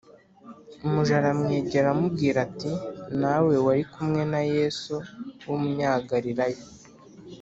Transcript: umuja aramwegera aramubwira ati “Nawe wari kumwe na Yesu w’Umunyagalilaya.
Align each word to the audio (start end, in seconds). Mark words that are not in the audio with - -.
umuja 0.85 1.13
aramwegera 1.19 1.85
aramubwira 1.87 2.37
ati 2.47 2.71
“Nawe 3.21 3.55
wari 3.65 3.83
kumwe 3.93 4.21
na 4.31 4.41
Yesu 4.55 4.95
w’Umunyagalilaya. 5.47 6.61